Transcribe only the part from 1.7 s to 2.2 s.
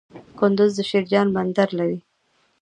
لري